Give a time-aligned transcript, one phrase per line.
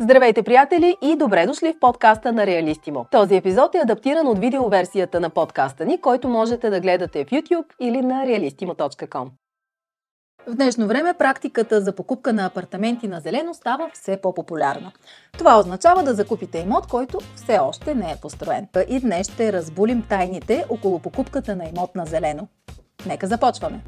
[0.00, 3.06] Здравейте, приятели, и добре дошли в подкаста на Реалистимо.
[3.10, 7.66] Този епизод е адаптиран от видеоверсията на подкаста ни, който можете да гледате в YouTube
[7.80, 9.28] или на realistimo.com.
[10.46, 14.92] В днешно време практиката за покупка на апартаменти на зелено става все по-популярна.
[15.38, 18.68] Това означава да закупите имот, който все още не е построен.
[18.88, 22.48] И днес ще разбулим тайните около покупката на имот на зелено.
[23.06, 23.80] Нека започваме!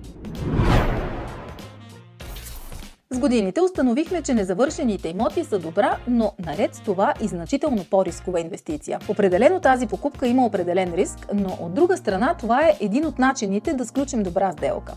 [3.10, 8.40] С годините установихме, че незавършените имоти са добра, но наред с това и значително по-рискова
[8.40, 8.98] инвестиция.
[9.08, 13.74] Определено тази покупка има определен риск, но от друга страна това е един от начините
[13.74, 14.92] да сключим добра сделка.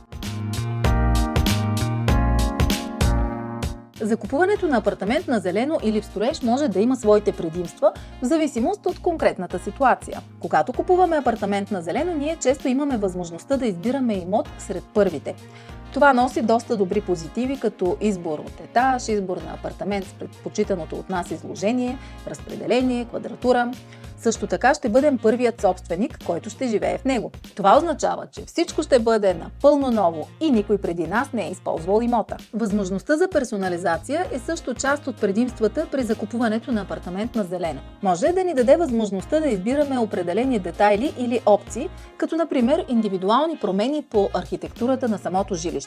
[4.01, 8.85] Закупуването на апартамент на зелено или в строеж може да има своите предимства в зависимост
[8.85, 10.21] от конкретната ситуация.
[10.39, 15.35] Когато купуваме апартамент на зелено, ние често имаме възможността да избираме имот сред първите.
[15.93, 21.09] Това носи доста добри позитиви, като избор от етаж, избор на апартамент с предпочитаното от
[21.09, 23.71] нас изложение, разпределение, квадратура.
[24.21, 27.31] Също така ще бъдем първият собственик, който ще живее в него.
[27.55, 32.01] Това означава, че всичко ще бъде напълно ново и никой преди нас не е използвал
[32.01, 32.37] имота.
[32.53, 37.79] Възможността за персонализация е също част от предимствата при закупуването на апартамент на зелено.
[38.03, 44.03] Може да ни даде възможността да избираме определени детайли или опции, като например индивидуални промени
[44.09, 45.80] по архитектурата на самото жилище,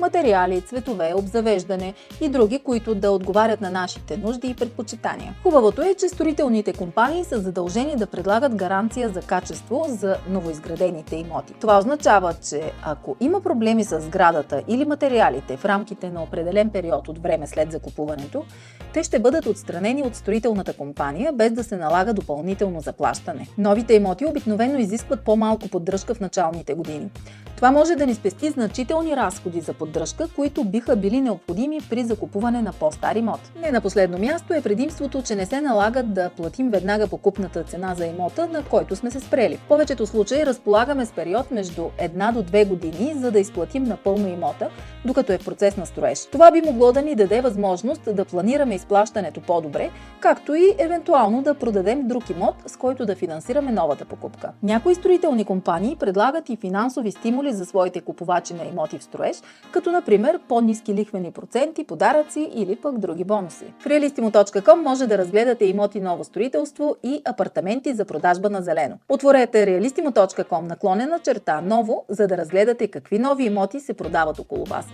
[0.00, 5.34] материали, цветове, обзавеждане и други, които да отговарят на нашите нужди и предпочитания.
[5.42, 11.54] Хубавото е, че строителните компании са задължени да предлагат гаранция за качество за новоизградените имоти.
[11.60, 17.08] Това означава, че ако има проблеми с сградата или материалите в рамките на определен период
[17.08, 18.44] от време след закупуването,
[18.92, 23.48] те ще бъдат отстранени от строителната компания, без да се налага допълнително заплащане.
[23.58, 27.10] Новите имоти обикновено изискват по-малко поддръжка в началните години.
[27.56, 32.62] Това може да ни спести значителни разходи за поддръжка, които биха били необходими при закупуване
[32.62, 33.40] на по-стар имот.
[33.60, 37.94] Не на последно място е предимството, че не се налагат да платим веднага покупната цена
[37.94, 39.56] за имота, на който сме се спрели.
[39.56, 44.28] В повечето случаи разполагаме с период между 1 до 2 години, за да изплатим напълно
[44.28, 44.68] имота,
[45.04, 46.26] докато е в процес на строеж.
[46.32, 49.90] Това би могло да ни даде възможност да планираме изплащането по-добре,
[50.20, 54.52] както и евентуално да продадем друг имот, с който да финансираме новата покупка.
[54.62, 59.23] Някои строителни компании предлагат и финансови стимули за своите купувачи на имоти в строеж,
[59.72, 63.64] като например по-низки лихвени проценти, подаръци или пък други бонуси.
[63.80, 68.98] В realistimo.com може да разгледате имоти ново строителство и апартаменти за продажба на зелено.
[69.08, 74.86] Отворете realistimo.com наклонена черта ново, за да разгледате какви нови имоти се продават около вас.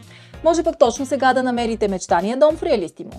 [0.44, 3.14] Може пък точно сега да намерите мечтания дом в Realistimo.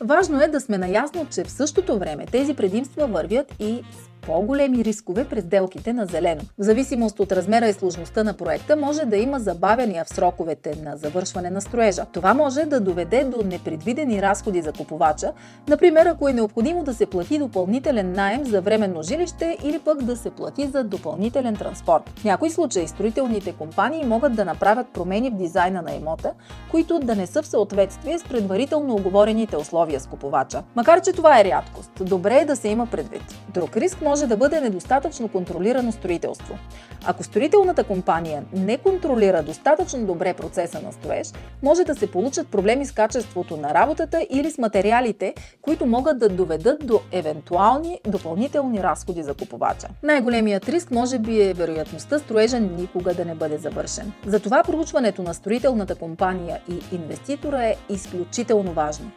[0.00, 4.84] Важно е да сме наясно, че в същото време тези предимства вървят и с по-големи
[4.84, 6.40] рискове през сделките на зелено.
[6.58, 10.96] В зависимост от размера и сложността на проекта може да има забавяния в сроковете на
[10.96, 12.06] завършване на строежа.
[12.12, 15.32] Това може да доведе до непредвидени разходи за купувача,
[15.68, 20.16] например ако е необходимо да се плати допълнителен найем за временно жилище или пък да
[20.16, 22.12] се плати за допълнителен транспорт.
[22.18, 26.32] В някои случаи строителните компании могат да направят промени в дизайна на имота,
[26.70, 30.62] които да не са в съответствие с предварително оговорените условия с купувача.
[30.76, 33.22] Макар че това е рядкост, добре е да се има предвид.
[33.54, 36.58] Друг риск може може да бъде недостатъчно контролирано строителство.
[37.06, 41.32] Ако строителната компания не контролира достатъчно добре процеса на строеж,
[41.62, 46.28] може да се получат проблеми с качеството на работата или с материалите, които могат да
[46.28, 49.88] доведат до евентуални допълнителни разходи за купувача.
[50.02, 54.12] Най-големият риск може би е вероятността строежа никога да не бъде завършен.
[54.26, 59.10] Затова проучването на строителната компания и инвеститора е изключително важно.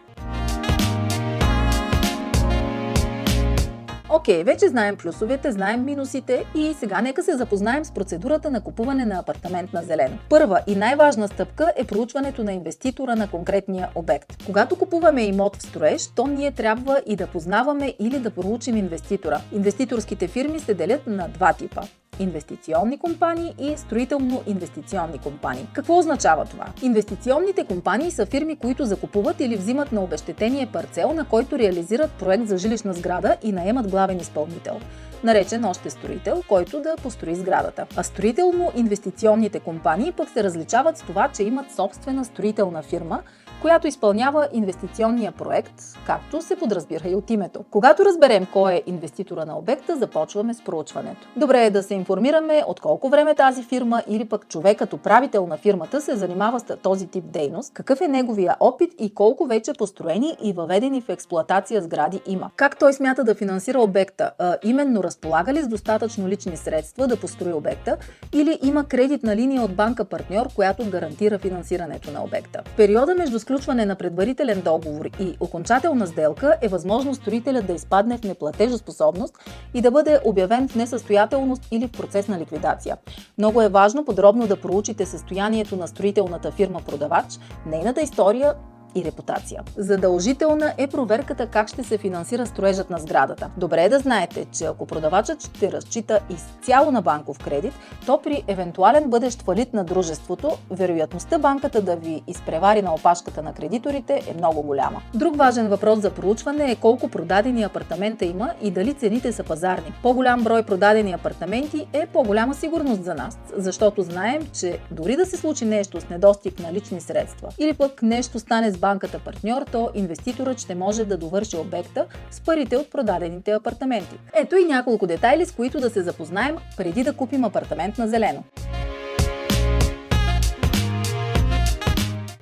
[4.20, 9.06] Окей, вече знаем плюсовете, знаем минусите и сега нека се запознаем с процедурата на купуване
[9.06, 10.18] на апартамент на зелено.
[10.30, 14.44] Първа и най-важна стъпка е проучването на инвеститора на конкретния обект.
[14.46, 19.42] Когато купуваме имот в строеж, то ние трябва и да познаваме или да проучим инвеститора.
[19.52, 21.82] Инвеститорските фирми се делят на два типа
[22.20, 25.68] инвестиционни компании и строително-инвестиционни компании.
[25.74, 26.66] Какво означава това?
[26.82, 32.48] Инвестиционните компании са фирми, които закупуват или взимат на обещетение парцел, на който реализират проект
[32.48, 34.80] за жилищна сграда и наемат главен изпълнител
[35.24, 37.86] наречен още строител, който да построи сградата.
[37.96, 43.22] А строително-инвестиционните компании пък се различават с това, че имат собствена строителна фирма,
[43.62, 45.74] която изпълнява инвестиционния проект,
[46.06, 47.64] както се подразбира и от името.
[47.72, 51.28] Когато разберем кой е инвеститора на обекта, започваме с проучването.
[51.36, 55.48] Добре е да се информираме от колко време тази фирма или пък човек като правител
[55.48, 59.74] на фирмата се занимава с този тип дейност, какъв е неговия опит и колко вече
[59.74, 62.50] построени и въведени в експлоатация сгради има.
[62.56, 64.32] Как той смята да финансира обекта?
[64.40, 67.98] А, именно разполага ли с достатъчно лични средства да построи обекта
[68.34, 72.62] или има кредитна линия от банка партньор, която гарантира финансирането на обекта.
[72.66, 78.18] В периода между сключване на предварителен договор и окончателна сделка е възможно строителят да изпадне
[78.18, 79.34] в неплатежоспособност
[79.74, 82.98] и да бъде обявен в несъстоятелност или в процес на ликвидация.
[83.38, 87.26] Много е важно подробно да проучите състоянието на строителната фирма продавач,
[87.66, 88.54] нейната история
[88.96, 89.64] и репутация.
[89.78, 93.50] Задължителна е проверката как ще се финансира строежът на сградата.
[93.58, 97.74] Добре е да знаете, че ако продавачът ще разчита изцяло на банков кредит,
[98.06, 103.54] то при евентуален бъдещ фалит на дружеството, вероятността банката да ви изпревари на опашката на
[103.54, 105.02] кредиторите е много голяма.
[105.14, 109.94] Друг важен въпрос за проучване е колко продадени апартамента има и дали цените са пазарни.
[110.04, 115.38] По-голям брой продадени апартаменти е по-голяма сигурност за нас, защото знаем, че дори да се
[115.38, 119.90] случи нещо с недостиг на лични средства или пък нещо стане с банката партньор, то
[119.96, 124.20] инвеститорът ще може да довърши обекта с парите от продадените апартаменти.
[124.36, 128.44] Ето и няколко детайли, с които да се запознаем преди да купим апартамент на зелено.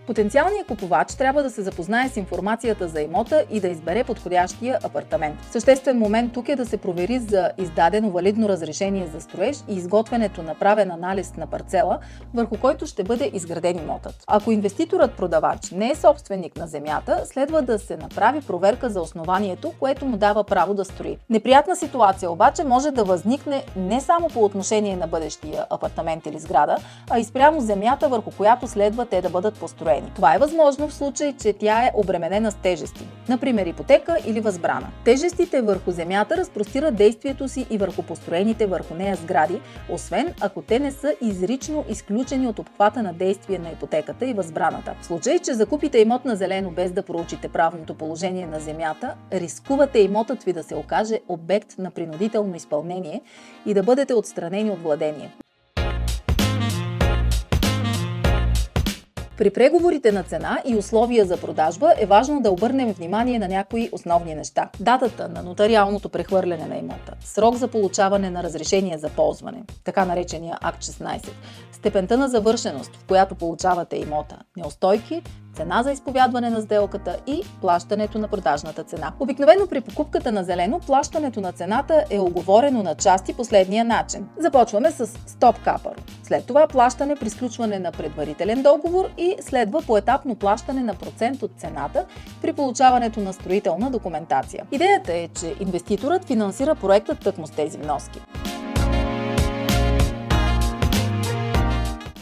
[0.07, 5.35] Потенциалният купувач трябва да се запознае с информацията за имота и да избере подходящия апартамент.
[5.51, 10.43] Съществен момент тук е да се провери за издадено валидно разрешение за строеж и изготвянето
[10.43, 11.99] на правен анализ на парцела,
[12.33, 14.23] върху който ще бъде изграден имотът.
[14.27, 19.73] Ако инвеститорът продавач не е собственик на земята, следва да се направи проверка за основанието,
[19.79, 21.17] което му дава право да строи.
[21.29, 26.77] Неприятна ситуация обаче може да възникне не само по отношение на бъдещия апартамент или сграда,
[27.09, 30.11] а и спрямо земята, върху която следва те да бъдат построени обезпечени.
[30.15, 34.87] Това е възможно в случай, че тя е обременена с тежести, например ипотека или възбрана.
[35.05, 40.79] Тежестите върху земята разпростират действието си и върху построените върху нея сгради, освен ако те
[40.79, 44.95] не са изрично изключени от обхвата на действие на ипотеката и възбраната.
[45.01, 49.99] В случай, че закупите имот на зелено без да проучите правното положение на земята, рискувате
[49.99, 53.21] имотът ви да се окаже обект на принудително изпълнение
[53.65, 55.31] и да бъдете отстранени от владение.
[59.37, 63.89] При преговорите на цена и условия за продажба е важно да обърнем внимание на някои
[63.91, 64.69] основни неща.
[64.79, 70.57] Датата на нотариалното прехвърляне на имота, срок за получаване на разрешение за ползване, така наречения
[70.61, 71.29] Акт 16,
[71.71, 75.21] степента на завършеност, в която получавате имота, неустойки,
[75.57, 79.13] цена за изповядване на сделката и плащането на продажната цена.
[79.19, 84.27] Обикновено при покупката на зелено, плащането на цената е оговорено на части последния начин.
[84.37, 85.93] Започваме с стоп капър.
[86.23, 91.51] След това плащане при сключване на предварителен договор и следва поетапно плащане на процент от
[91.57, 92.05] цената
[92.41, 94.65] при получаването на строителна документация.
[94.71, 98.21] Идеята е, че инвеститорът финансира проектът тъкмо с тези вноски.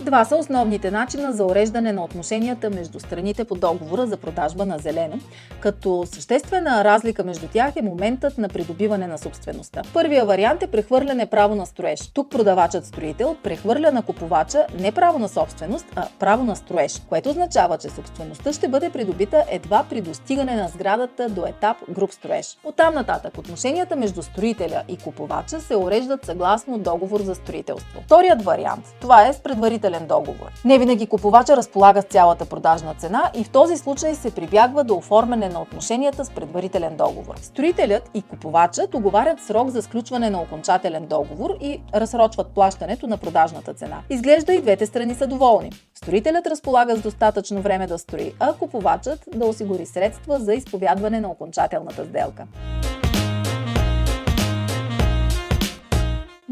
[0.05, 4.77] Два са основните начина за уреждане на отношенията между страните по договора за продажба на
[4.77, 5.19] зелено,
[5.59, 9.81] като съществена разлика между тях е моментът на придобиване на собствеността.
[9.93, 12.11] Първия вариант е прехвърляне право на строеж.
[12.13, 17.29] Тук продавачът строител прехвърля на купувача не право на собственост, а право на строеж, което
[17.29, 22.57] означава, че собствеността ще бъде придобита едва при достигане на сградата до етап груп строеж.
[22.63, 28.01] Оттам нататък отношенията между строителя и купувача се уреждат съгласно договор за строителство.
[28.05, 30.51] Вторият вариант това е с предварителен предварителен договор.
[30.65, 34.95] Не винаги купувача разполага с цялата продажна цена и в този случай се прибягва до
[34.95, 37.35] оформяне на отношенията с предварителен договор.
[37.41, 43.73] Строителят и купувачът оговарят срок за сключване на окончателен договор и разсрочват плащането на продажната
[43.73, 44.01] цена.
[44.09, 45.71] Изглежда и двете страни са доволни.
[45.95, 51.29] Строителят разполага с достатъчно време да строи, а купувачът да осигури средства за изповядване на
[51.29, 52.47] окончателната сделка.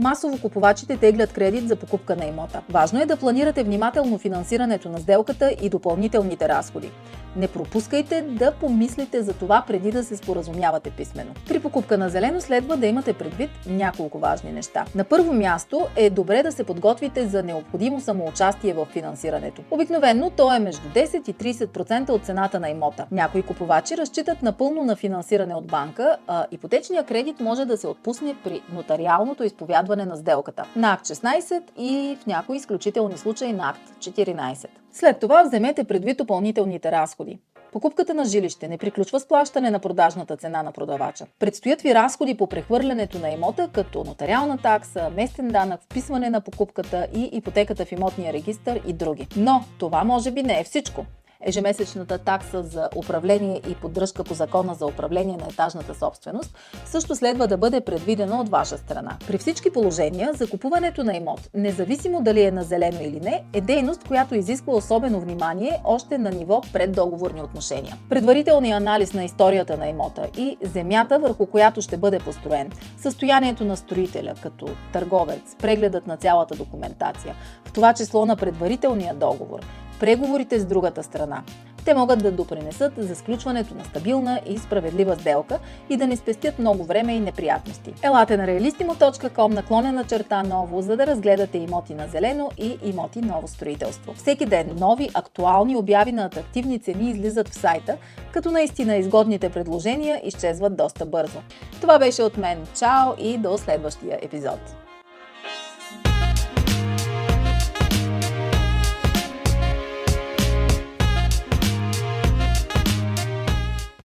[0.03, 2.61] Масово купувачите теглят кредит за покупка на имота.
[2.69, 6.91] Важно е да планирате внимателно финансирането на сделката и допълнителните разходи.
[7.35, 11.33] Не пропускайте да помислите за това преди да се споразумявате писменно.
[11.47, 14.85] При покупка на зелено следва да имате предвид няколко важни неща.
[14.95, 19.61] На първо място е добре да се подготвите за необходимо самоучастие в финансирането.
[19.71, 23.05] Обикновенно то е между 10 и 30% от цената на имота.
[23.11, 28.35] Някои купувачи разчитат напълно на финансиране от банка, а ипотечния кредит може да се отпусне
[28.43, 30.65] при нотариалното изповядване на сделката.
[30.75, 34.67] На акт 16 и в някои изключителни случаи на акт 14.
[34.91, 37.39] След това вземете предвид допълнителните разходи.
[37.73, 41.25] Покупката на жилище не приключва с плащане на продажната цена на продавача.
[41.39, 47.07] Предстоят ви разходи по прехвърлянето на имота, като нотариална такса, местен данък, вписване на покупката
[47.15, 49.27] и ипотеката в имотния регистр и други.
[49.37, 51.05] Но това може би не е всичко.
[51.45, 57.47] Ежемесечната такса за управление и поддръжка по закона за управление на етажната собственост също следва
[57.47, 59.17] да бъде предвидено от ваша страна.
[59.27, 64.07] При всички положения, закупуването на имот, независимо дали е на зелено или не, е дейност,
[64.07, 67.97] която изисква особено внимание още на ниво преддоговорни отношения.
[68.09, 73.77] Предварителният анализ на историята на имота и земята, върху която ще бъде построен, състоянието на
[73.77, 77.35] строителя като търговец, прегледът на цялата документация,
[77.65, 79.59] в това число на предварителния договор,
[80.03, 81.43] преговорите с другата страна.
[81.85, 86.59] Те могат да допринесат за сключването на стабилна и справедлива сделка и да ни спестят
[86.59, 87.93] много време и неприятности.
[88.01, 93.47] Елате на realistimo.com наклонена черта ново, за да разгледате имоти на зелено и имоти ново
[93.47, 94.13] строителство.
[94.13, 97.97] Всеки ден нови, актуални обяви на атрактивни цени излизат в сайта,
[98.33, 101.39] като наистина изгодните предложения изчезват доста бързо.
[101.81, 102.57] Това беше от мен.
[102.79, 104.82] Чао и до следващия епизод!